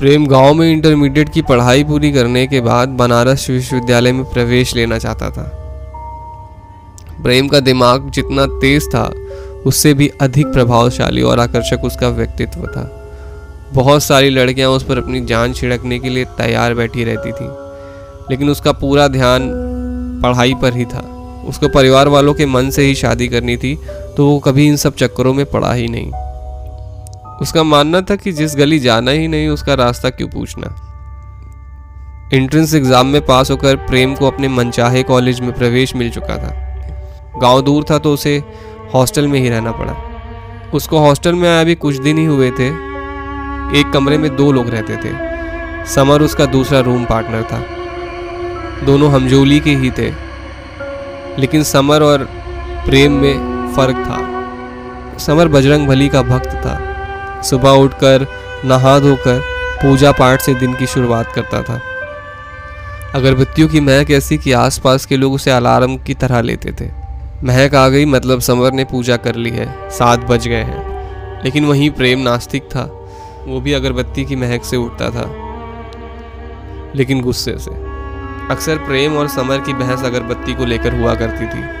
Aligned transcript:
प्रेम 0.00 0.26
गाँव 0.26 0.54
में 0.54 0.70
इंटरमीडिएट 0.72 1.28
की 1.28 1.40
पढ़ाई 1.42 1.82
पूरी 1.84 2.10
करने 2.12 2.46
के 2.46 2.60
बाद 2.60 2.88
बनारस 2.88 3.44
विश्वविद्यालय 3.50 4.12
में 4.12 4.22
प्रवेश 4.24 4.74
लेना 4.76 4.98
चाहता 4.98 5.28
था। 5.30 5.42
प्रेम 7.22 7.48
का 7.48 7.60
दिमाग 7.60 8.08
जितना 8.10 8.46
तेज 8.60 8.86
था, 8.88 9.02
उससे 9.66 9.92
भी 9.94 10.08
अधिक 10.20 10.46
प्रभावशाली 10.46 11.22
और 11.22 11.40
आकर्षक 11.40 11.84
उसका 11.84 12.08
व्यक्तित्व 12.08 12.66
था। 12.66 12.84
बहुत 13.74 14.02
सारी 14.02 14.30
लड़कियाँ 14.30 14.70
उस 14.70 14.84
पर 14.84 14.98
अपनी 14.98 15.20
जान 15.26 15.52
छिड़कने 15.52 15.98
के 15.98 16.08
लिए 16.08 16.24
तैयार 16.38 16.74
बैठी 16.74 17.04
रहती 17.04 17.32
थीं, 17.32 17.50
लेकिन 18.30 18.50
उसका 18.50 18.72
पूरा 18.72 19.08
ध्यान 19.08 19.50
पढ़ाई 20.22 20.54
पर 20.54 20.76
ही 20.76 20.84
था। 20.84 21.04
उसको 21.48 21.68
परिवार 21.68 22.08
वालों 22.08 22.34
के 22.34 22.46
मन 22.46 22.70
से 22.70 22.82
ही 22.82 22.94
शादी 22.94 23.28
करनी 23.28 23.56
थी 23.56 23.78
तो 24.16 24.26
वो 24.26 24.38
कभी 24.38 24.66
इन 24.68 24.76
सब 24.78 24.94
चक्करों 24.94 25.34
में 25.34 25.46
पड़ा 25.46 25.72
ही 25.72 25.88
नहीं। 25.88 26.10
उसका 27.40 27.62
मानना 27.62 28.00
था 28.00 28.16
कि 28.16 28.32
जिस 28.32 28.56
गली 28.56 28.78
जाना 28.78 29.10
ही 29.10 29.28
नहीं, 29.28 29.48
उसका 29.48 29.74
रास्ता 29.74 30.10
क्यों 30.10 30.28
पूछना? 30.28 30.86
एंट्रेंस 32.32 32.74
एग्ज़ाम 32.74 33.06
में 33.06 33.26
पास 33.26 33.50
होकर 33.50 33.76
प्रेम 33.76 34.14
को 34.14 34.26
अपने 34.26 34.48
मनचाहे 34.48 35.02
कॉलेज 35.02 35.40
में 35.40 35.52
प्रवेश 35.52 35.96
मिल 35.96 36.10
चुका 36.10 36.36
था। 36.36 36.76
गाँव 37.42 37.62
दूर 37.62 37.84
था 37.90 37.98
तो 37.98 38.12
उसे 38.14 38.44
हॉस्टल 38.94 39.26
में 39.26 39.40
ही 39.40 39.48
रहना 39.48 39.72
पड़ा। 39.72 39.94
उसको 40.74 40.98
हॉस्टल 40.98 41.34
में 41.34 41.48
आया 41.48 41.64
भी 41.64 41.74
कुछ 41.74 41.96
दिन 41.96 42.18
ही 42.18 42.24
हुए 42.24 42.50
थे। 42.50 42.68
एक 43.80 43.90
कमरे 43.94 44.18
में 44.18 44.36
दो 44.36 44.52
लोग 44.52 44.68
रहते 44.68 44.96
थे। 44.96 45.14
समर 45.86 46.22
उसका 46.22 46.46
दूसरा 46.46 46.80
रूम 46.80 47.04
पार्टनर 47.04 47.42
था। 47.42 47.64
दोनों 48.86 49.10
हमजोली 49.12 49.60
के 49.60 49.70
ही 49.70 49.90
थे। 49.90 50.10
लेकिन 51.38 51.62
समर 51.62 52.02
और 52.02 52.18
प्रेम 52.86 53.12
में 53.12 53.72
फ़र्क 53.76 53.96
था। 53.96 55.18
समर 55.18 55.48
बजरंग 55.48 55.88
बली 55.88 56.08
का 56.08 56.22
भक्त 56.22 56.50
था। 56.50 56.99
सुबह 57.44 57.70
उठकर, 57.70 58.26
नहा 58.64 58.98
धोकर 58.98 59.42
पूजा 59.82 60.12
पाठ 60.12 60.40
से 60.40 60.54
दिन 60.54 60.74
की 60.74 60.86
शुरुआत 60.86 61.32
करता 61.32 61.62
था। 61.62 61.80
अगरबत्तियों 63.14 63.68
की 63.68 63.80
महक 63.80 64.10
ऐसी 64.10 64.38
कि 64.38 64.52
आसपास 64.52 65.06
के 65.06 65.16
लोग 65.16 65.32
उसे 65.32 65.50
अलार्म 65.50 65.96
की 65.96 66.14
तरह 66.14 66.40
लेते 66.40 66.72
थे। 66.72 66.90
महक 67.44 67.74
आ 67.74 67.88
गई 67.88 68.04
मतलब 68.04 68.40
समर 68.40 68.72
ने 68.72 68.84
पूजा 68.84 69.16
कर 69.16 69.34
ली 69.34 69.50
है, 69.50 69.90
सात 69.90 70.18
बज 70.18 70.48
गए 70.48 70.62
हैं। 70.62 70.90
लेकिन 71.44 71.64
वहीं 71.64 71.90
प्रेम 71.90 72.18
नास्तिक 72.18 72.62
था, 72.62 73.08
वो 73.46 73.60
भी 73.60 73.72
अगरबत्ती 73.72 74.24
की 74.24 74.36
महक 74.36 74.64
से 74.64 74.76
उठता 74.76 75.10
था। 75.10 75.50
लेकिन 76.94 77.20
गुस्से 77.20 77.54
से। 77.58 77.70
अक्सर 78.50 78.76
प्रेम 78.76 79.16
और 79.16 79.28
समर 79.28 79.58
की 79.58 79.72
बहस 79.72 80.04
अगरबत्ती 80.04 80.54
को 80.54 80.64
लेकर 80.64 81.00
हुआ 81.00 81.14
करती 81.14 81.46
थी। 81.46 81.80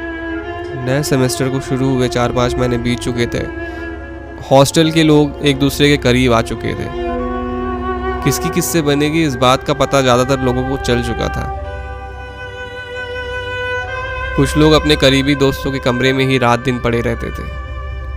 नए 0.84 1.02
सेमेस्टर 1.02 1.48
को 1.48 1.60
शुरू 1.60 1.94
हुए 1.94 2.08
चार 2.08 2.32
पाँच 2.32 2.54
महीने 2.54 2.78
बीत 2.78 2.98
चुके 2.98 3.26
थे 3.26 3.70
हॉस्टल 4.50 4.90
के 4.90 5.02
लोग 5.02 5.46
एक 5.46 5.58
दूसरे 5.58 5.88
के 5.88 5.96
करीब 5.96 6.32
आ 6.32 6.40
चुके 6.42 6.72
थे। 6.74 6.86
किसकी 8.24 8.48
किससे 8.50 8.80
बनेगी 8.82 9.22
इस 9.24 9.34
बात 9.36 9.64
का 9.64 9.74
पता 9.74 10.00
ज़्यादातर 10.02 10.40
लोगों 10.40 10.68
को 10.68 10.76
चल 10.78 11.02
चुका 11.02 11.28
था। 11.28 11.44
कुछ 14.36 14.56
लोग 14.56 14.72
अपने 14.72 14.96
करीबी 14.96 15.34
दोस्तों 15.34 15.72
के 15.72 15.78
कमरे 15.78 16.12
में 16.12 16.24
ही 16.26 16.38
रात 16.38 16.60
दिन 16.60 16.78
पड़े 16.78 17.00
रहते 17.00 17.26
थे। 17.28 17.44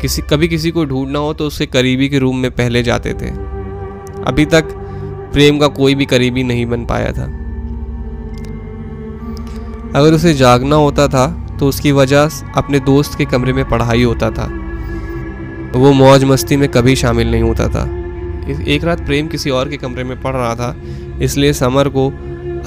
किसी, 0.02 0.22
कभी 0.22 0.48
किसी 0.48 0.72
को 0.72 0.86
ढूंढना 0.86 1.20
हो 1.20 1.34
तो 1.34 1.48
उसके 1.48 1.66
करीबी 1.68 2.10
के 2.10 2.20
रूम 2.20 2.38
में 2.38 2.50
पहले 2.52 2.84
जाते 2.84 3.14
थे। 3.14 3.30
अभी 4.24 4.46
तक 4.46 4.74
प्रेम 5.34 5.60
का 5.60 5.68
कोई 5.70 5.96
भी 5.96 6.06
करीबी 6.06 6.44
नहीं 6.44 6.66
बन 6.66 6.86
पाया 6.86 7.12
था। 7.12 7.26
अगर 9.96 10.14
उसे 10.14 10.34
जागना 10.34 10.76
होता 10.78 11.08
था 11.08 11.28
तो 11.60 11.68
उसकी 11.68 11.92
वजह 11.92 12.30
अपने 12.58 12.80
दोस्त 12.82 13.18
के 13.18 13.26
कमरे 13.26 13.54
में 13.54 13.68
पढ़ाई 13.70 14.04
होता 14.04 14.30
था। 14.32 14.50
वो 15.76 15.92
मौज 15.94 16.24
मस्ती 16.24 16.58
में 16.58 16.68
कभी 16.70 16.96
शामिल 16.96 17.32
नहीं 17.32 17.42
होता 17.42 17.68
था। 17.68 17.84
एक 18.68 18.84
रात 18.84 19.02
प्रेम 19.06 19.28
किसी 19.28 19.50
और 19.50 19.70
के 19.70 19.78
कमरे 19.78 20.04
में 20.04 20.20
पढ़ 20.22 20.36
रहा 20.36 20.56
था, 20.56 20.76
इसलिए 21.22 21.54
समर 21.54 21.90
को 21.90 22.08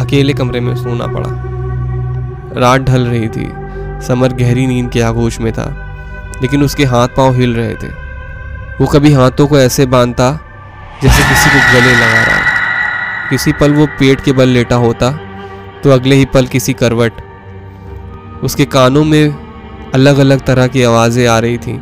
अकेले 0.01 0.33
कमरे 0.33 0.61
में 0.61 0.75
सोना 0.77 1.07
पड़ा। 1.07 1.29
रात 2.61 2.81
ढल 2.81 3.07
रही 3.07 3.29
थी, 3.29 3.47
समर 4.07 4.33
गहरी 4.35 4.67
नींद 4.67 4.91
के 4.91 5.01
आगोश 5.03 5.41
में 5.41 5.53
था, 5.53 5.69
लेकिन 6.43 6.63
उसके 6.63 6.85
हाथ 6.85 7.09
पाँव 7.17 7.35
हिल 7.35 7.55
रहे 7.55 7.75
थे। 7.75 7.89
वो 8.81 8.87
कभी 8.87 9.13
हाथों 9.13 9.47
को 9.47 9.59
ऐसे 9.59 9.87
बांधता, 9.87 10.31
जैसे 11.03 11.23
किसी 11.25 11.51
को 11.51 11.73
गले 11.73 11.93
लगा 11.93 12.23
रहा 12.23 12.37
हो। 12.37 13.29
किसी 13.31 13.53
पल 13.53 13.73
वो 13.73 13.87
पेट 13.99 14.21
के 14.21 14.33
बल 14.33 14.49
लेटा 14.49 14.77
होता 14.79 15.11
तो 15.83 15.91
अगले 15.91 16.17
ही 16.17 16.25
पल 16.25 16.47
किसी 16.47 16.73
करवट। 16.73 17.13
उसके 18.45 18.65
कानों 18.67 19.05
में 19.05 19.93
अलग 19.95 20.19
अलग 20.19 20.45
तरह 20.47 20.67
की 20.67 20.83
आवाज़ें 20.83 21.27
आ 21.27 21.39
रही 21.39 21.59
थीं 21.59 21.79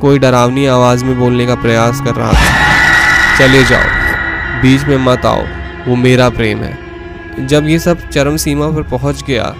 कोई 0.00 0.18
डरावनी 0.18 0.66
आवाज़ 0.66 1.04
में 1.04 1.18
बोलने 1.18 1.46
का 1.46 1.54
प्रयास 1.54 2.00
कर 2.00 2.14
रहा 2.14 2.32
था। 2.32 3.38
चले 3.38 3.62
जाओ, 3.64 4.60
बीच 4.62 4.84
में 4.84 4.96
मत 4.98 5.26
आओ, 5.26 5.42
वो 5.86 5.96
मेरा 5.96 6.28
प्रेम 6.30 6.58
है। 6.58 7.46
जब 7.46 7.66
ये 7.68 7.78
सब 7.78 8.08
चरम 8.08 8.36
सीमा 8.36 8.66
पर 8.66 8.82
पहुँच 8.88 9.22
गया 9.24 9.54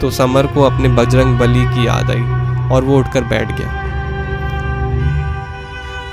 तो 0.00 0.10
समर 0.10 0.46
को 0.46 0.62
अपने 0.62 0.88
बजरंग 0.88 1.38
बली 1.38 1.64
की 1.66 1.86
याद 1.86 2.10
आई 2.10 2.70
और 2.70 2.84
वो 2.84 2.98
उठकर 2.98 3.24
बैठ 3.24 3.52
गया। 3.52 3.84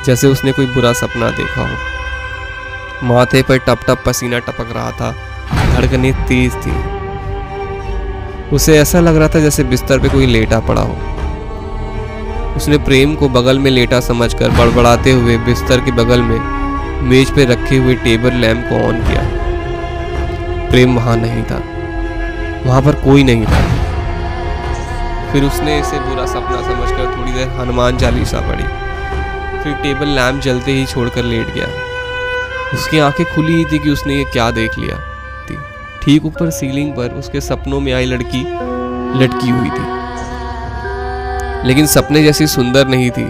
जैसे 0.06 0.28
उसने 0.28 0.52
कोई 0.52 0.66
बुरा 0.66 0.94
सपना 0.94 1.30
देखा 1.30 1.62
हो। 1.62 3.08
माथे 3.08 3.42
पर 3.42 3.58
टप 3.58 3.80
टप 3.88 4.04
पसीना 4.06 4.40
टपक 4.40 4.74
रहा 4.76 4.92
था, 4.92 5.12
धड़कने 5.74 6.12
तेज 6.28 6.56
थी। 6.58 6.76
उसे 8.56 8.78
ऐसा 8.80 9.00
लग 9.00 9.18
रहा 9.18 9.28
था 9.28 9.40
जैसे 9.40 9.64
बिस्तर 9.64 10.00
पे 10.00 10.10
कोई 10.10 10.26
लेटा 10.26 10.60
पड़ा 10.60 10.82
हो। 10.82 10.98
उसने 12.56 12.78
प्रेम 12.78 13.16
को 13.16 13.30
बगल 13.30 13.60
में 13.60 13.72
लेटा 13.72 14.00
समझकर 14.00 14.50
बड़बड़ाते 14.50 15.12
हुए 15.12 15.38
बिस्तर 15.38 15.82
के 15.82 15.92
बगल 15.92 16.22
में 16.22 16.40
मेज 17.02 17.30
पर 17.30 17.48
रखे 17.48 17.78
हुए 17.78 17.96
टेबल 17.96 18.34
लैम्प 18.34 18.70
को 18.70 18.76
ऑन 18.76 18.98
किया। 18.98 19.44
प्रेम 20.70 20.96
वहाँ 20.96 21.18
नहीं 21.18 21.44
था। 21.44 21.64
वहाँ 22.66 22.82
पर 22.82 22.92
कोई 22.92 23.24
नहीं 23.24 23.46
था। 23.46 23.84
फिर 25.32 25.44
उसने 25.44 25.80
इसे 25.80 26.00
बुरा 26.00 26.26
सपना 26.26 26.62
समझकर 26.62 27.18
थोड़ी 27.18 27.32
देर 27.32 27.48
हनुमान 27.48 27.98
चालीसा 27.98 28.40
पढ़ी। 28.40 28.84
फिर 29.64 29.74
टेबल 29.74 30.08
लैम्प 30.08 30.42
जलते 30.42 30.72
ही 30.72 30.86
छोड़कर 30.86 31.24
लेट 31.24 31.54
गया। 31.54 31.68
उसकी 32.74 33.00
आँखें 33.00 33.36
खुली 33.36 33.54
ही 33.54 33.66
थी 33.66 33.80
कि 33.80 33.90
उसने 33.90 34.16
ये 34.16 34.24
क्या 34.24 34.52
देख 34.52 34.80
लिया। 34.80 34.98
थी। 35.50 35.58
ठीक 36.04 36.26
ऊपर 36.26 36.50
सीलिंग 36.50 36.92
पर 36.92 37.10
उसके 37.10 37.42
सपनों 37.42 37.80
में 37.80 37.94
आई 37.94 38.06
लड़की, 38.06 38.42
लटकी 39.24 39.50
हुई 39.50 39.70
थी। 39.70 40.03
लेकिन 41.66 41.86
सपने 41.88 42.24
जैसी 42.24 42.48
सुंदर 42.48 42.88
नहीं 42.88 43.10
थी। 43.12 43.26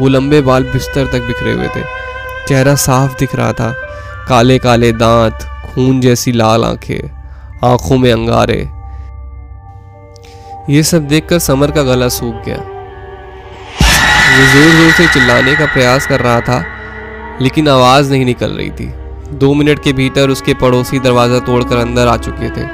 वो 0.00 0.08
लंबे 0.08 0.40
बाल 0.40 0.64
बिस्तर 0.64 1.06
तक 1.06 1.26
बिखरे 1.26 1.52
हुए 1.52 1.68
थे। 1.68 1.82
चेहरा 2.48 2.74
साफ़ 2.76 3.18
दिख 3.18 3.34
रहा 3.34 3.52
था। 3.52 3.70
काले 4.28 4.58
काले 4.58 4.92
दांत, 4.92 5.38
खून 5.66 6.00
जैसी 6.00 6.32
लाल 6.32 6.64
आँखें, 6.64 7.10
आँखों 7.64 7.98
में 7.98 8.10
अंगारे। 8.12 8.58
ये 10.70 10.82
सब 10.82 11.06
देखकर 11.08 11.38
समर 11.38 11.70
का 11.70 11.82
गला 11.82 12.08
सूख 12.08 12.44
गया। 12.44 12.56
वो 14.28 14.44
ज़ोर 14.44 14.70
ज़ोर 14.72 14.90
से 14.92 15.06
चिल्लाने 15.08 15.54
का 15.56 15.66
प्रयास 15.66 16.06
कर 16.06 16.20
रहा 16.20 16.40
था, 16.40 16.64
लेकिन 17.40 17.68
आवाज़ 17.68 18.10
नहीं 18.12 18.24
निकल 18.24 18.50
रही 18.50 18.70
थी। 18.70 18.92
दो 19.32 19.52
मिनट 19.54 19.82
के 19.82 19.92
भीतर 19.92 20.30
उसके 20.30 20.54
पड़ोसी 20.54 20.98
दरवाज़ा 20.98 21.38
तोड़कर 21.38 21.76
अंदर 21.76 22.06
आ 22.06 22.16
चुके 22.16 22.50
थे। 22.50 22.66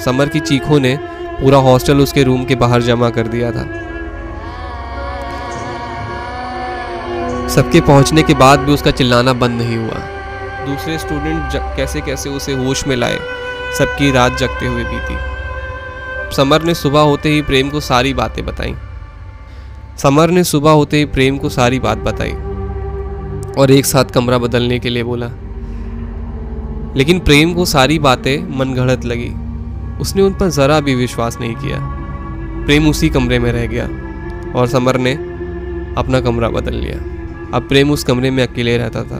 समर 0.00 0.28
की 0.28 0.40
चीखों 0.40 0.80
ने 0.80 0.96
पूरा 1.40 1.58
हॉस्टल 1.58 2.00
उसके 2.00 2.22
रूम 2.22 2.44
के 2.44 2.54
बाहर 2.54 2.82
जमा 2.82 3.10
कर 3.10 3.28
दिया 3.28 3.50
था। 3.50 3.66
सबके 7.54 7.80
पहुँचने 7.80 8.22
के 8.22 8.34
बाद 8.34 8.60
भी 8.60 8.72
उसका 8.72 8.90
चिल्लाना 8.90 9.32
बंद 9.32 9.60
नहीं 9.62 9.76
हुआ। 9.76 9.98
दूसरे 10.66 10.98
स्टूडेंट 10.98 11.76
कैसे 11.76 12.00
कैसे 12.00 12.30
उसे 12.30 12.52
होश 12.52 12.86
में 12.86 12.96
लाए, 12.96 13.18
सबकी 13.78 14.10
रात 14.12 14.38
जगते 14.38 14.66
हुए 14.66 14.84
बीती। 14.84 15.16
समर 16.36 16.62
ने 16.62 16.74
सुबह 16.74 17.00
होते 17.00 17.28
ही 17.28 17.42
प्रेम 17.42 17.70
को 17.70 17.80
सारी 17.80 18.14
बातें 18.14 18.46
बताई। 18.46 18.74
समर 19.98 20.30
ने 20.30 20.44
सुबह 20.44 20.70
होते 20.70 20.96
ही 20.96 21.04
प्रेम 21.04 21.38
को 21.38 21.48
सारी 21.48 21.78
बात 21.78 21.98
बताई 21.98 22.32
और 23.58 23.70
एक 23.70 23.86
साथ 23.86 24.04
कमरा 24.04 24.38
बदलने 24.38 24.78
के 24.78 24.90
लिए 24.90 25.02
बोला। 25.02 25.26
लेकिन 26.96 27.18
प्रेम 27.18 27.54
को 27.54 27.64
सारी 27.64 27.98
बातें 27.98 28.58
मनगढ़ंत 28.58 29.04
लगी। 29.04 29.30
उसने 30.00 30.22
उन 30.22 30.34
पर 30.34 30.48
ज़रा 30.48 30.80
भी 30.80 30.94
विश्वास 30.94 31.38
नहीं 31.40 31.54
किया। 31.54 31.78
प्रेम 32.66 32.88
उसी 32.88 33.08
कमरे 33.08 33.38
में 33.38 33.52
रह 33.52 33.66
गया 33.66 33.84
और 34.58 34.66
समर 34.66 34.96
ने 34.96 35.12
अपना 35.98 36.20
कमरा 36.20 36.48
बदल 36.48 36.74
लिया। 36.74 37.19
अब 37.54 37.66
प्रेम 37.68 37.90
उस 37.90 38.04
कमरे 38.04 38.30
में 38.30 38.46
अकेले 38.46 38.78
रहता 38.78 39.02
था। 39.02 39.18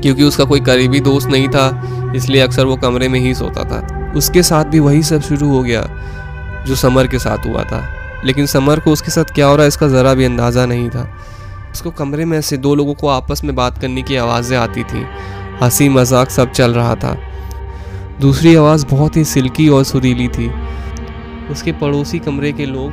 क्योंकि 0.00 0.22
उसका 0.22 0.44
कोई 0.44 0.60
करीबी 0.60 1.00
दोस्त 1.00 1.28
नहीं 1.28 1.48
था, 1.48 1.92
इसलिए 2.16 2.40
अक्सर 2.40 2.64
वो 2.64 2.76
कमरे 2.76 3.08
में 3.08 3.20
ही 3.20 3.34
सोता 3.34 3.64
था। 3.64 4.12
उसके 4.16 4.42
साथ 4.42 4.64
भी 4.64 4.78
वही 4.78 5.02
सब 5.02 5.20
शुरू 5.20 5.48
हो 5.48 5.62
गया, 5.62 5.82
जो 6.66 6.74
समर 6.74 7.06
के 7.06 7.18
साथ 7.18 7.46
हुआ 7.46 7.62
था। 7.62 7.88
लेकिन 8.24 8.46
समर 8.46 8.80
को 8.80 8.92
उसके 8.92 9.10
साथ 9.10 9.24
क्या 9.24 9.46
हो 9.46 9.54
रहा 9.54 9.62
है, 9.62 9.68
इसका 9.68 9.88
ज़रा 9.88 10.14
भी 10.14 10.24
अंदाज़ा 10.24 10.66
नहीं 10.66 10.90
था। 10.90 11.18
उसको 11.72 11.90
कमरे 11.90 12.24
में 12.24 12.40
से 12.40 12.56
दो 12.56 12.74
लोगों 12.74 12.94
को 12.94 13.08
आपस 13.08 13.44
में 13.44 13.54
बात 13.54 13.78
करने 13.78 14.02
की 14.02 14.16
आवाज़ें 14.16 14.58
आती 14.58 14.84
थी। 14.84 15.06
हँसी 15.62 15.88
मज़ाक 15.88 16.30
सब 16.30 16.50
चल 16.50 16.74
रहा 16.74 16.94
था। 16.94 17.18
दूसरी 18.20 18.54
आवाज़ 18.54 18.86
बहुत 18.86 19.16
ही 19.16 19.24
सिल्की 19.24 19.68
और 19.68 19.84
सुरीली 19.84 20.28
थी। 20.28 20.52
उसके 21.50 21.72
पड़ोसी 21.72 22.18
कमरे 22.18 22.52
के 22.52 22.66
लोग 22.66 22.92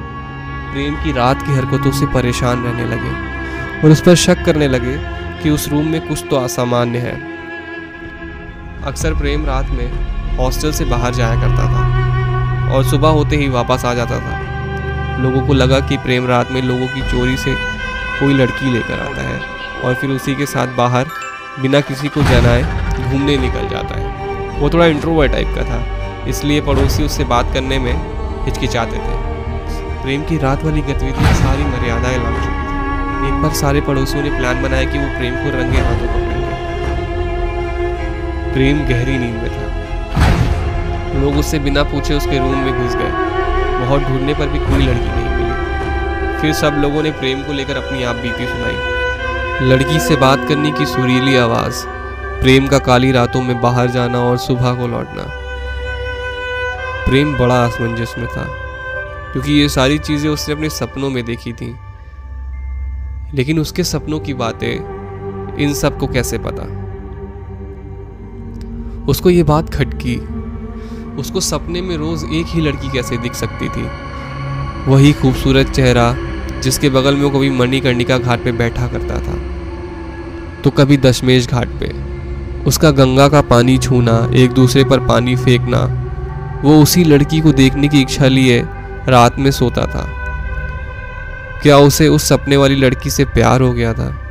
प्रेम 0.74 0.96
की 0.96 1.12
रात 1.12 1.42
की 1.42 1.54
हरकतों 1.54 1.92
से 1.92 2.06
परेशान 2.06 2.64
रहने 2.64 2.86
लगे। 2.86 3.39
और 3.84 3.92
उस 3.92 4.02
पर 4.02 4.16
शक 4.16 4.44
करने 4.46 4.68
लगे 4.68 4.98
कि 5.44 5.50
उस 5.50 5.68
रूम 5.70 5.86
में 5.86 6.08
कुछ 6.08 6.24
तो 6.30 6.36
असामान्य 6.36 7.00
है। 7.00 7.14
अक्सर 8.84 9.14
प्रेम 9.14 9.46
रात 9.46 9.70
में 9.70 10.38
हॉस्टल 10.38 10.72
से 10.72 10.86
बाहर 10.86 11.14
जाया 11.14 11.36
करता 11.42 11.64
था 11.66 12.74
और 12.74 12.84
सुबह 12.84 13.10
होते 13.10 13.36
ही 13.36 13.48
वापस 13.50 13.86
आ 13.86 13.94
जाता 13.94 14.20
था। 14.20 15.22
लोगों 15.24 15.46
को 15.48 15.54
लगा 15.54 15.80
कि 15.80 15.98
प्रेम 15.98 16.28
रात 16.28 16.52
में 16.52 16.62
लोगों 16.62 16.88
की 16.88 17.02
चोरी 17.02 17.38
से 17.38 17.56
कोई 18.20 18.34
लड़की 18.34 18.72
लेकर 18.74 19.00
आता 19.00 19.22
है 19.22 19.40
और 19.84 19.96
फिर 19.96 20.10
उसी 20.10 20.36
के 20.36 20.46
साथ 20.46 20.76
बाहर 20.78 21.10
बिना 21.60 21.82
किसी 21.82 22.08
को 22.08 22.22
जनाए 22.22 22.62
घूमने 23.02 23.38
निकल 23.38 23.68
जाता 23.68 24.00
है। 24.00 24.60
वो 24.60 24.70
थोड़ा 24.70 24.86
इंट्रोवर्ट 24.86 25.32
टाइप 25.32 25.56
का 25.56 25.64
था, 25.64 25.82
इसलिए 26.28 26.62
पड़ोसी 26.62 27.04
उससे 27.04 27.24
बात 27.26 27.54
करने 27.54 27.80
में 27.80 27.94
हिचकिचाते 28.46 28.98
थे। 28.98 29.18
प्रेम 30.04 30.24
की 30.24 30.38
रात 30.38 30.64
वाली 30.64 30.82
गतिविधियाँ 30.84 31.34
सारी 31.36 31.64
मर्यादाएँ 31.66 32.18
लाग 32.18 32.42
चुकी 32.44 32.59
एक 33.20 33.42
बार 33.42 33.54
सारे 33.54 33.82
पड़ोसियों 33.82 34.24
ने 34.24 34.30
प्लान 34.30 34.62
बनाया 34.64 34.84
कि 34.84 35.00
वो 35.00 35.08
प्रेम 35.18 35.36
को 35.36 35.50
रंगे 35.50 35.78
हाथों 35.78 36.08
पकड़ेंगे। 36.08 36.48
प्रेम 38.54 38.78
गहरी 38.88 39.18
नींद 39.18 39.36
में 39.36 39.50
था। 39.50 39.66
लोग 41.22 41.38
उससे 41.38 41.60
बिना 41.60 41.84
पूछे 41.84 42.14
उसके 42.14 42.38
रूम 42.38 42.58
में 42.58 42.74
घुस 42.74 42.96
गए। 42.96 43.12
बहुत 43.80 44.02
ढूँढने 44.02 44.34
पर 44.34 44.48
भी 44.48 44.60
कोई 44.60 44.86
लड़की 44.86 45.10
नहीं 45.10 45.30
मिली। 45.36 46.42
फिर 46.42 46.54
सब 46.54 46.74
लोगों 46.82 47.04
ने 47.04 47.12
प्रेम 47.12 47.44
को 47.44 47.54
लेकर 47.54 47.78
अपनी 47.78 48.04
आप 48.04 48.16
बीती 48.16 48.46
सुनाई। 48.48 49.68
लड़की 49.70 50.00
से 50.00 50.16
बात 50.16 50.48
करने 50.50 50.72
की 50.72 50.86
सुरीली 50.86 51.36
आवाज़, 51.38 51.84
प्रेम 52.42 52.68
का 52.68 52.80
काली 52.80 53.12
रातों 53.12 53.42
में 53.42 53.62
बाहर 53.62 53.88
जाना 53.88 54.20
और 54.20 54.38
सुबह 54.38 54.74
को 54.74 54.88
लौटना। 54.88 55.24
प्रेम 57.06 57.38
बड़ा 57.38 57.64
असमंजस 57.66 58.16
में 58.18 58.28
था, 58.28 58.46
क्योंकि 59.32 59.52
ये 59.52 59.70
सारी 59.70 59.98
चीज़ें 59.98 60.30
उसने 60.30 60.56
अपने 60.56 60.70
सपनों 60.70 61.10
में 61.10 61.24
देखी 61.26 61.54
थी। 61.54 61.76
लेकिन 63.34 63.60
उसके 63.60 63.84
सपनों 63.84 64.20
की 64.20 64.34
बातें 64.34 65.00
इन 65.58 65.74
सबको 65.74 66.08
कैसे 66.08 66.38
पता? 66.38 66.80
उसको 69.08 69.30
ये 69.30 69.44
बात 69.44 69.70
खटकी। 69.70 70.16
उसको 71.16 71.40
सपने 71.40 71.82
में 71.82 71.98
रोज 71.98 72.24
एक 72.24 72.46
ही 72.50 72.62
लड़की 72.62 72.92
कैसे 72.92 73.18
दिख 73.18 73.34
सकती 73.34 73.70
थी? 73.70 73.88
वही 74.88 75.14
खूबसूरत 75.14 75.68
चेहरा 75.68 76.16
जिसके 76.60 76.90
बगल 76.90 77.16
में 77.16 77.24
वो 77.24 77.30
कभी 77.30 77.50
मणिकर्णिका 77.50 78.18
घाट 78.18 78.44
पे 78.44 78.52
बैठा 78.52 78.88
करता 78.88 79.20
था। 79.20 79.40
तो 80.62 80.70
कभी 80.70 80.98
दशमेश 80.98 81.50
घाट 81.50 81.68
पे। 81.68 82.10
उसका 82.64 82.92
गंगा 82.92 83.30
का 83.30 83.42
पानी 83.42 83.78
छूना, 83.78 84.32
एक 84.34 84.52
दूसरे 84.52 84.84
पर 84.84 85.00
पानी 85.00 85.36
फेंकना, 85.36 86.06
वो 86.64 86.82
उसी 86.82 87.04
लड़की 87.04 87.42
को 87.42 87.52
देखने 87.52 87.88
की 87.88 88.02
इच्छा 88.02 88.28
लिए 88.28 88.66
रात 89.08 89.40
में 89.40 89.52
सोता 89.52 89.86
था। 89.86 90.19
क्या 91.64 91.78
उसे 91.78 92.08
उस 92.08 92.30
सपने 92.30 92.58
वाली 92.58 92.76
लड़की 92.76 93.10
से 93.10 93.26
प्यार 93.26 93.62
हो 93.62 93.74
गया 93.74 93.94
था? 93.94 94.26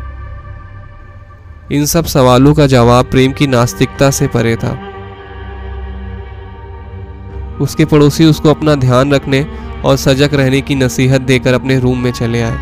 इन 1.72 1.86
सब 1.86 2.04
सवालों 2.04 2.54
का 2.54 2.66
जवाब 2.66 3.04
प्रेम 3.04 3.32
की 3.32 3.46
नास्तिकता 3.46 4.10
से 4.10 4.26
परे 4.26 4.56
था। 4.56 4.70
उसके 7.60 7.84
पड़ोसी 7.84 8.24
उसको 8.24 8.50
अपना 8.50 8.74
ध्यान 8.74 9.12
रखने 9.12 9.46
और 9.84 9.96
सजग 9.96 10.34
रहने 10.34 10.60
की 10.60 10.74
नसीहत 10.74 11.20
देकर 11.20 11.54
अपने 11.54 11.78
रूम 11.78 11.98
में 11.98 12.12
चले 12.12 12.42
आए। 12.42 12.58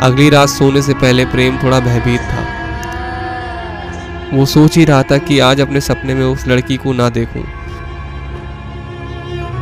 अगली 0.00 0.30
रात 0.30 0.48
सोने 0.48 0.82
से 0.82 0.94
पहले 0.94 1.24
प्रेम 1.24 1.58
थोड़ा 1.62 1.80
भयभीत 1.80 2.20
था। 2.20 2.46
वो 4.36 4.46
सोच 4.46 4.76
ही 4.76 4.84
रहा 4.84 5.02
था 5.02 5.18
कि 5.18 5.38
आज 5.38 5.60
अपने 5.60 5.80
सपने 5.80 6.14
में 6.14 6.24
उस 6.24 6.48
लड़की 6.48 6.76
को 6.76 6.92
ना 6.92 7.08
देखूँ। 7.08 7.42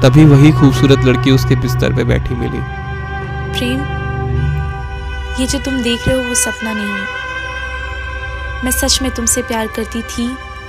तभी 0.02 0.24
वही 0.24 0.52
खूबसूरत 0.52 1.04
लड़की 1.04 1.30
उसके 1.30 1.56
बिस्तर 1.56 1.92
पे 1.92 2.04
बैठी 2.04 2.34
मिली। 2.34 2.60
प्रेम 3.58 4.01
ये 5.40 5.46
जो 5.46 5.58
तुम 5.58 5.80
देख 5.82 6.06
रहे 6.08 6.16
हो 6.16 6.22
वो 6.22 6.34
सपना 6.34 6.72
नहीं 6.72 6.90
है। 6.90 8.64
मैं 8.64 8.70
सच 8.70 8.98
में 9.02 9.10
तुमसे 9.10 9.42
प्यार 9.42 9.66
करती 9.66 10.02
थी 10.02 10.26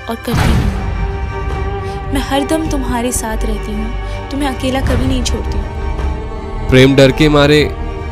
और 0.10 0.16
करती 0.26 0.52
हूँ। 0.52 2.12
मैं 2.14 2.22
हर 2.22 2.46
दम 2.48 2.70
तुम्हारे 2.70 3.12
साथ 3.12 3.46
रहती 3.46 3.74
हूँ। 3.74 4.30
तुम्हें 4.32 4.50
अकेला 4.50 4.82
कभी 4.82 5.06
नहीं 5.06 5.24
छोड़ती। 5.24 5.58
प्रेम 6.70 6.96
डर 6.96 7.12
के 7.12 7.28
मारे 7.30 7.60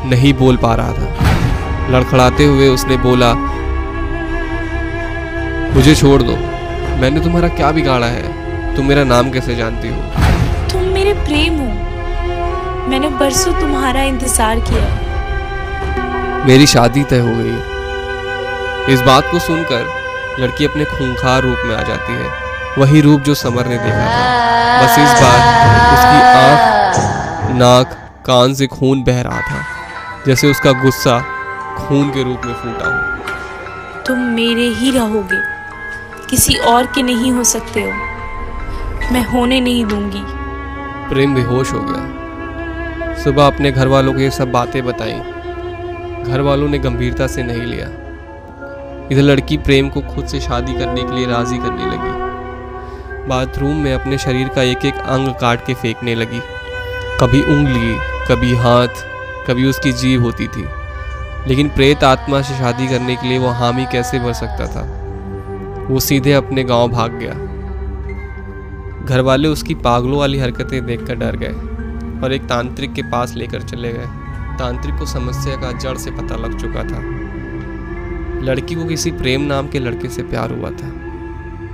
नहीं 0.06 0.32
बोल 0.34 0.56
पा 0.56 0.74
रहा 0.74 0.92
था। 0.92 1.90
लड़खड़ाते 1.90 2.44
हुए 2.44 2.68
उसने 2.68 2.96
बोला 2.96 3.32
मुझे 5.74 5.94
छोड़ 5.94 6.22
दो। 6.22 6.36
मैंने 7.00 7.20
तुम्हारा 7.20 7.48
क्या 7.48 7.70
बिगाड़ा 7.72 8.06
है? 8.06 8.74
तुम 8.76 8.86
मेरा 8.86 9.04
नाम 9.04 9.30
कैसे 9.30 9.54
जानती 9.54 9.88
हो? 9.88 10.02
तुम 10.72 10.82
मेरे 10.94 11.12
प्रेम 11.24 11.56
हो। 11.58 11.70
मैंने 12.90 13.08
बरसों 13.18 13.52
तुम्हारा 13.60 14.02
इंतज़ार 14.02 14.60
किया। 14.60 15.11
मेरी 16.46 16.66
शादी 16.66 17.02
तय 17.04 17.18
हो 17.18 17.32
गई 17.34 18.92
इस 18.94 19.00
बात 19.00 19.24
को 19.30 19.38
सुनकर 19.38 19.82
लड़की 20.40 20.64
अपने 20.64 20.84
खूंखार 20.84 21.42
रूप 21.42 21.58
में 21.64 21.74
आ 21.76 21.82
जाती 21.82 22.12
है। 22.12 22.30
वही 22.78 23.00
रूप 23.00 23.20
जो 23.20 23.34
समर 23.34 23.66
ने 23.66 23.76
देखा 23.78 24.06
था। 24.06 24.82
बस 24.82 24.98
इस 24.98 25.12
बार 25.22 25.38
उसकी 25.92 26.20
आँख 26.22 27.50
नाक 27.50 27.92
कान 28.26 28.54
से 28.54 28.66
खून 28.66 29.02
बह 29.02 29.20
रहा 29.22 29.40
था 29.40 29.64
जैसे 30.26 30.50
उसका 30.50 30.72
गुस्सा 30.72 31.18
खून 31.78 32.10
के 32.10 32.22
रूप 32.22 32.40
में 32.44 32.54
फूटा 32.54 32.86
हो। 32.86 34.04
तुम 34.06 34.18
मेरे 34.18 34.68
ही 34.68 34.90
रहोगे। 34.90 35.40
किसी 36.30 36.54
और 36.54 36.86
के 36.86 37.02
नहीं 37.02 37.32
हो 37.32 37.44
सकते 37.44 37.80
हो। 37.80 37.90
मैं 39.12 39.24
होने 39.24 39.60
नहीं 39.60 39.84
दूँगी। 39.84 40.22
प्रेम 41.08 41.34
बेहोश 41.34 41.72
हो 41.72 41.80
गया। 41.82 43.14
सुबह 43.24 43.46
अपने 43.46 43.72
घर 43.72 43.88
वालों 43.88 44.12
को 44.12 44.18
ये 44.18 44.30
सब 44.30 44.52
बातें 44.52 44.84
बताई। 44.86 45.20
घर 46.26 46.40
वालों 46.40 46.68
ने 46.68 46.78
गंभीरता 46.78 47.26
से 47.26 47.42
नहीं 47.42 47.62
लिया। 47.62 47.86
इधर 49.12 49.22
लड़की 49.22 49.56
प्रेम 49.56 49.88
को 49.88 50.00
खुद 50.00 50.26
से 50.26 50.40
शादी 50.40 50.72
करने 50.72 51.02
के 51.02 51.14
लिए 51.14 51.26
राज़ी 51.26 51.58
करने 51.58 51.86
लगी। 51.86 52.32
बाथरूम 53.28 53.76
में 53.76 53.94
अपने 53.94 54.18
शरीर 54.18 54.48
का 54.48 54.62
एक 54.62 54.84
एक 54.84 54.94
अंग 54.94 55.28
काट 55.28 55.66
के 55.66 55.74
फेंकने 55.74 56.14
लगी। 56.14 56.40
कभी 57.20 57.42
उंगली, 57.42 57.98
कभी 58.28 58.54
हाथ, 58.54 58.88
कभी 59.46 59.64
उसकी 59.64 59.92
जीव 59.92 60.22
होती 60.22 60.48
थी। 60.48 60.64
लेकिन 61.48 61.68
प्रेत 61.68 62.04
आत्मा 62.04 62.42
से 62.42 62.54
शादी 62.54 62.86
करने 62.86 63.16
के 63.16 63.28
लिए 63.28 63.38
वो 63.38 63.48
हामी 63.48 63.86
कैसे 63.86 64.18
भर 64.18 64.32
सकता 64.32 64.66
था? 64.66 64.98
वो 65.88 66.00
सीधे 66.00 66.32
अपने 66.32 66.64
गाँव 66.64 66.88
भाग 66.88 67.12
गया। 67.12 67.32
घर 69.04 69.20
वाले 69.20 69.48
उसकी 69.48 69.74
पागलों 69.74 70.18
वाली 70.18 70.38
हरकतें 70.38 70.86
देखकर 70.86 71.14
डर 71.14 71.36
गए 71.36 71.52
और 72.24 72.32
एक 72.32 72.42
तांत्रिक 72.42 72.92
के 72.92 73.02
पास 73.02 73.34
लेकर 73.34 73.62
चले 73.62 73.92
गए। 73.92 74.21
तांत्रिक 74.62 74.94
को 74.94 75.06
समस्या 75.06 75.56
का 75.56 75.72
जड़ 75.72 75.96
से 75.96 76.10
पता 76.10 76.36
लग 76.36 76.60
चुका 76.60 76.82
था। 76.82 76.98
लड़की 78.44 78.74
को 78.74 78.84
किसी 78.84 79.10
प्रेम 79.10 79.40
नाम 79.40 79.68
के 79.68 79.78
लड़के 79.78 80.08
से 80.08 80.22
प्यार 80.22 80.50
हुआ 80.50 80.70
था। 80.70 80.92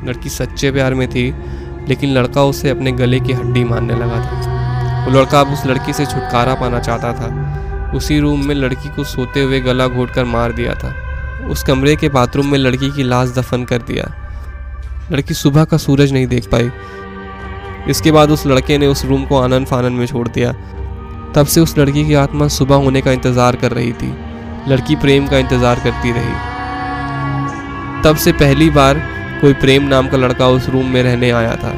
लड़की 0.06 0.28
सच्चे 0.28 0.70
प्यार 0.70 0.94
में 0.94 1.10
थी, 1.10 1.34
लेकिन 1.88 2.10
लड़का 2.10 2.42
उसे 2.42 2.70
अपने 2.70 2.92
गले 2.92 3.20
की 3.20 3.32
हड्डी 3.32 3.64
मानने 3.64 3.94
लगा 3.94 4.20
था। 4.24 5.06
वो 5.06 5.18
लड़का 5.18 5.40
अब 5.40 5.52
उस 5.52 5.66
लड़की 5.66 5.92
से 5.92 6.06
छुटकारा 6.06 6.54
पाना 6.54 6.80
चाहता 6.80 7.12
था। 7.12 7.92
उसी 7.96 8.20
रूम 8.20 8.46
में 8.46 8.54
लड़की 8.54 8.88
को 8.88 9.04
सोते 9.04 9.42
हुए 9.42 9.60
गला 9.60 9.88
घोट 9.88 10.10
कर 10.10 10.24
मार 10.24 10.52
दिया 10.52 10.74
था। 10.74 10.94
उस 11.46 11.62
कमरे 11.62 11.96
के 11.96 12.08
बाथरूम 12.08 12.46
में 12.46 12.58
लड़की 12.58 12.90
की 12.90 13.02
लाश 13.02 13.28
दफन 13.28 13.64
कर 13.64 13.78
दिया। 13.78 14.14
लड़की 15.12 15.34
सुबह 15.34 15.64
का 15.64 15.76
सूरज 15.76 16.12
नहीं 16.12 16.26
देख 16.26 16.48
पाई। 16.48 16.70
इसके 17.88 18.12
बाद 18.12 18.30
उस 18.30 18.46
लड़के 18.46 18.78
ने 18.78 18.86
उस 18.86 19.04
रूम 19.04 19.24
को 19.24 19.38
आनंद 19.38 19.66
फानन 19.66 19.92
में 19.92 20.06
छोड़ 20.06 20.28
दिया। 20.28 20.54
तब 21.34 21.46
से 21.46 21.60
उस 21.60 21.76
लड़की 21.78 22.04
की 22.06 22.14
आत्मा 22.14 22.48
सुबह 22.48 22.76
होने 22.76 23.00
का 23.00 23.12
इंतज़ार 23.12 23.56
कर 23.56 23.72
रही 23.72 23.92
थी। 23.92 24.14
लड़की 24.68 24.96
प्रेम 24.96 25.26
का 25.26 25.38
इंतज़ार 25.38 25.80
करती 25.80 26.12
रही। 26.12 26.32
तब 28.04 28.16
से 28.16 28.32
पहली 28.32 28.70
बार 28.70 29.02
कोई 29.40 29.52
प्रेम 29.54 29.82
नाम 29.82 30.08
का 30.08 30.16
लड़का 30.16 30.48
उस 30.48 30.68
रूम 30.68 30.86
में 30.86 31.02
रहने 31.02 31.30
आया 31.30 31.54
था। 31.56 31.72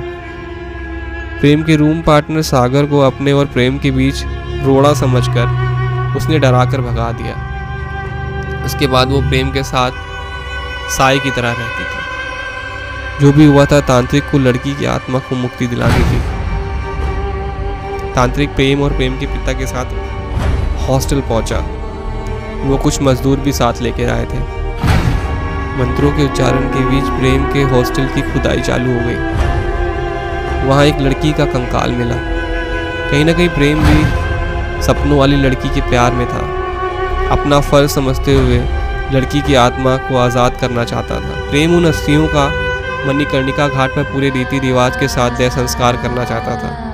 प्रेम 1.41 1.63
के 1.63 1.77
रूम 1.77 2.01
पार्टनर 2.03 2.43
सागर 2.43 2.87
को 2.87 3.01
अपने 3.01 3.33
और 3.33 3.47
प्रेम 3.47 3.79
के 3.79 3.91
बीच 3.91 4.25
रोड़ा 4.65 4.93
समझकर 4.95 6.17
उसने 6.17 6.39
डराकर 6.39 6.81
भगा 6.81 7.11
दिया। 7.13 7.35
उसके 8.65 8.87
बाद 8.87 9.09
वो 9.09 9.21
प्रेम 9.21 9.51
के 9.51 9.63
साथ 9.63 9.91
साय 10.91 11.19
की 11.19 11.31
तरह 11.31 11.53
रहती 11.53 11.85
थी। 11.85 13.21
जो 13.21 13.33
भी 13.33 13.45
हुआ 13.45 13.65
था, 13.65 13.81
तांत्रिक 13.81 14.31
को 14.31 14.39
लड़की 14.39 14.75
की 14.75 14.85
आत्मा 14.87 15.19
को 15.19 15.37
मुक्ति 15.37 15.67
दिलानी 15.67 16.05
थी। 16.05 16.30
तांत्रिक 18.15 18.55
प्रेम 18.55 18.83
और 18.83 18.93
प्रेम 18.93 19.19
के 19.19 19.27
पिता 19.27 19.53
के 19.53 19.67
साथ 19.67 20.89
हॉस्टल 20.89 21.21
पहुँचा। 21.21 21.59
वो 22.61 22.77
कुछ 22.77 23.03
मजदूर 23.03 23.41
भी 23.41 23.53
साथ 23.53 23.81
लेकर 23.83 24.11
आए 24.11 24.25
थे। 24.25 24.39
मंत्रों 25.79 26.11
के 26.13 26.25
उच्चारण 26.25 26.67
के 26.69 26.85
बीच 26.87 27.05
प्रेम 27.21 27.45
के 27.53 27.63
हॉस्टल 27.71 28.07
की 28.07 28.23
खुदाई 28.23 28.61
चालू 28.61 28.93
हो 28.93 29.07
गई। 29.07 30.67
वहाँ 30.67 30.85
एक 30.85 30.99
लड़की 31.01 31.33
का 31.33 31.45
कंकाल 31.45 31.93
मिला। 31.93 32.17
कहीं 33.11 33.25
ना 33.25 33.33
कहीं 33.33 33.49
प्रेम 33.49 33.79
भी 33.79 34.83
सपनों 34.83 35.19
वाली 35.19 35.37
लड़की 35.37 35.69
के 35.69 35.81
प्यार 35.81 36.13
में 36.13 36.27
था। 36.27 36.43
अपना 37.31 37.61
फ़र्ज़ 37.61 37.91
समझते 37.91 38.35
हुए 38.35 38.59
लड़की 39.13 39.41
की 39.41 39.55
आत्मा 39.55 39.97
को 39.99 40.17
आज़ाद 40.17 40.57
करना 40.61 40.85
चाहता 40.85 41.21
था। 41.21 41.51
प्रेम 41.51 41.77
उन 41.77 41.85
अस्थियों 41.85 42.27
का 42.27 42.49
मणिकर्णिका 43.07 43.69
घाट 43.69 43.91
पर 43.91 44.03
पूरे 44.03 44.31
रीति 44.31 44.59
रिवाज 44.59 44.97
के 44.97 45.09
साथ 45.09 45.39
दह 45.39 45.49
संस्कार 45.49 45.97
करना 45.97 46.25
चाहता 46.25 46.57
था। 46.57 46.90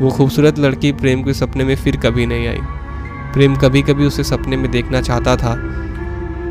वो 0.00 0.10
खूबसूरत 0.10 0.58
लड़की 0.58 0.92
प्रेम 0.94 1.22
के 1.22 1.32
सपने 1.34 1.64
में 1.64 1.74
फिर 1.76 1.96
कभी 1.96 2.26
नहीं 2.26 2.46
आई। 2.48 2.60
प्रेम 3.32 3.56
कभी 3.56 3.82
कभी 3.82 4.06
उसे 4.06 4.24
सपने 4.24 4.56
में 4.56 4.70
देखना 4.70 5.00
चाहता 5.00 5.36
था, 5.36 5.54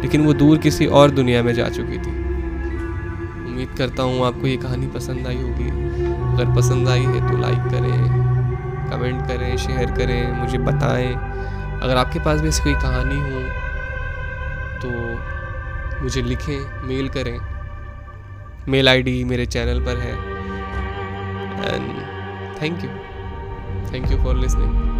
लेकिन 0.02 0.26
वो 0.26 0.34
दूर 0.34 0.58
किसी 0.58 0.86
और 0.88 1.12
दुनिया 1.12 1.44
में 1.44 1.54
जा 1.54 1.68
चुकी 1.70 1.98
थी। 1.98 2.12
उम्मीद 3.48 3.70
करता 3.78 4.04
हूँ 4.04 4.26
आपको 4.26 4.48
ये 4.48 4.58
कहानी 4.58 4.88
पसंद 4.88 5.28
आई 5.28 5.38
होगी। 5.38 5.70
अगर 6.34 6.56
पसंद 6.56 6.90
आई 6.90 7.04
है 7.04 7.28
तो 7.30 7.38
लाइक 7.38 7.72
करें 7.72 8.26
कमेंट 8.90 9.28
करें 9.28 9.58
शेयर 9.58 9.92
करें, 9.92 10.32
मुझे 10.34 10.58
बताएँ। 10.60 11.14
अगर 11.78 11.96
आपके 11.96 12.20
पास 12.20 12.42
भी 12.42 12.48
ऐसी 12.48 12.64
कोई 12.64 12.74
कहानी 12.76 13.20
हो 13.22 13.42
तो 14.82 16.04
मुझे 16.04 16.22
लिखें 16.22 16.88
मेल 16.88 17.10
करें। 17.10 17.38
मेल 18.68 18.90
आईडी 18.90 19.24
मेरे 19.24 19.46
चैनल 19.48 19.80
पर 19.82 19.98
है। 19.98 20.14
And 21.66 21.90
thank 22.62 22.84
you 22.84 22.90
thank 23.94 24.12
you 24.12 24.18
for 24.18 24.36
listening 24.36 24.98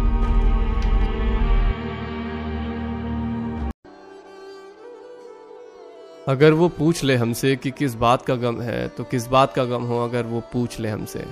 अगर 6.28 6.52
वो 6.52 6.68
पूछ 6.68 7.04
ले 7.04 7.16
हमसे 7.16 7.56
कि 7.56 7.70
किस 7.70 7.94
बात 7.94 8.22
का 8.22 8.34
गम 8.34 8.60
है 8.60 8.88
तो 8.88 9.04
किस 9.04 9.26
बात 9.26 9.54
का 9.54 9.64
गम 9.64 9.82
हो 9.82 10.04
अगर 10.04 10.22
वो 10.22 10.40
पूछ 10.40 10.80
ले 10.80 10.88
हमसे? 10.88 11.24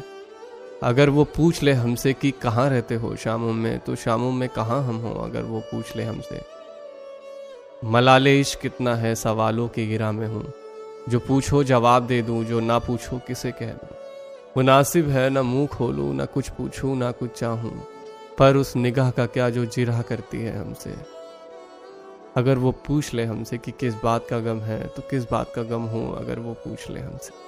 अगर 0.83 1.11
वो 1.11 1.25
पूछ 1.25 1.63
ले 1.63 1.73
हमसे 1.73 2.13
कि 2.13 2.31
कहाँ 2.31 2.71
रहते 2.71 2.95
हो 2.95 3.17
शामों 3.17 3.53
में 3.53 3.79
तो 3.79 3.95
शामों 3.95 4.33
में 4.33 4.49
कहाँ 4.49 4.83
हम 4.83 4.97
हो 4.97 5.15
अगर 5.15 5.43
वो 5.43 5.61
पूछ 5.61 5.97
ले 5.97 6.03
हमसे? 6.03 6.41
मलाले 7.85 8.41
इश्क 8.41 8.61
कितना 8.61 8.95
है 8.95 9.15
सवालों 9.15 9.69
की 9.69 9.87
गिरा 9.87 10.13
में 10.13 10.27
हूँ। 10.27 10.53
जो 11.09 11.19
पूछो 11.19 11.65
जवाब 11.65 12.07
दे 12.07 12.23
दूँ, 12.23 12.45
जो 12.45 12.61
ना 12.61 12.79
पूछो 12.79 13.19
किसे 13.19 13.51
कह 13.51 13.67
दूँ? 13.67 13.96
मुनासिब 14.57 15.09
है 15.09 15.31
ना 15.31 15.43
मुँह 15.43 15.67
खोलूं, 15.67 16.15
ना 16.15 16.25
कुछ 16.25 16.49
पूछूँ, 16.49 16.97
ना 16.97 17.11
कुछ 17.11 17.31
चाहूँ, 17.33 17.73
पर 18.39 18.57
उस 18.57 18.77
निगाह 18.77 19.11
का 19.11 19.27
क्या 19.27 19.51
जो 19.51 19.65
जिरा 19.67 20.03
करती 20.03 20.39
है 20.39 20.57
हमसे? 20.59 20.95
अगर 22.37 22.59
वो 22.59 22.71
पूछ 22.87 23.15
ले 23.15 23.25
हमसे 23.25 23.59
कि 23.59 23.71
किस 23.71 23.95
बात 23.95 24.27
का 24.31 24.39
गम 24.39 24.61
है 24.61 24.87
तो 24.87 25.03
किस 25.03 25.31
बात 25.31 25.53
का 25.55 25.63
गम 25.63 25.83
हो 25.83 26.13
अगर 26.13 26.39
वो 26.39 26.53
पूछ 26.55 26.91
ले 26.91 27.01
हमसे? 27.01 27.46